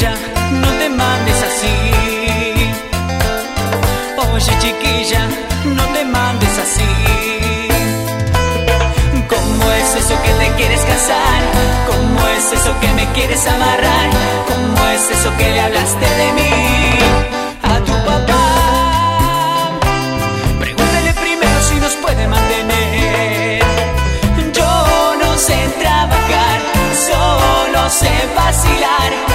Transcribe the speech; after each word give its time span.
chiquilla, 0.00 0.14
no 0.52 0.68
te 0.78 0.88
mandes 0.88 1.42
así. 1.42 1.76
Oye, 4.32 4.52
chiquilla, 4.60 5.28
no 5.76 5.84
te 5.92 6.04
mandes 6.04 6.58
así. 6.58 7.68
¿Cómo 9.28 9.72
es 9.72 9.94
eso 9.96 10.14
que 10.22 10.32
te 10.32 10.50
quieres 10.56 10.80
casar? 10.80 11.40
¿Cómo 11.86 12.28
es 12.28 12.52
eso 12.52 12.80
que 12.80 12.88
me 12.94 13.06
quieres 13.12 13.46
amarrar? 13.46 14.10
¿Cómo 14.48 14.88
es 14.88 15.10
eso 15.10 15.36
que 15.36 15.50
le 15.50 15.60
hablaste 15.60 16.06
de 16.20 16.32
mí 16.32 16.50
a 17.62 17.78
tu 17.86 17.92
papá? 18.08 18.44
Pregúntale 20.60 21.12
primero 21.12 21.62
si 21.68 21.74
nos 21.76 21.94
puede 21.96 22.26
mantener. 22.26 23.62
Yo 24.54 25.14
no 25.22 25.38
sé 25.38 25.58
trabajar, 25.78 26.58
solo 27.06 27.90
sé 27.90 28.10
vacilar. 28.34 29.29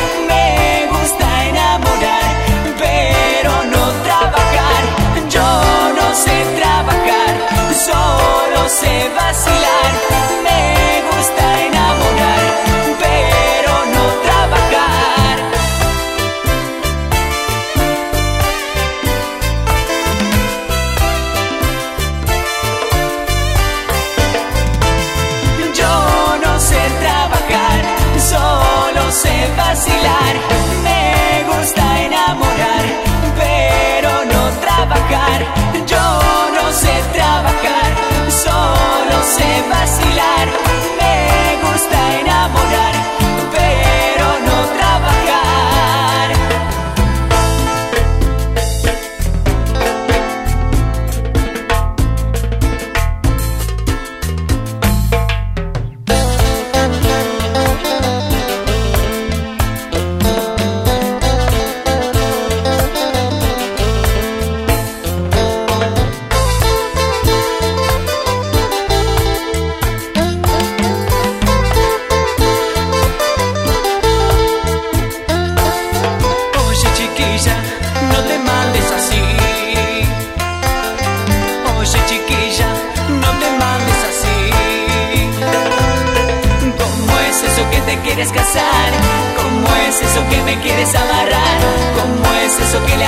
Quieres 88.16 88.31
casar? 88.31 88.92
¿Cómo 89.36 89.68
es 89.90 90.02
eso 90.02 90.24
que 90.30 90.42
me 90.44 90.58
quieres 90.62 90.96
amarrar? 90.96 91.59
¿Cómo 92.00 92.34
es 92.46 92.58
eso 92.58 92.86
que 92.86 92.96
le 92.96 93.06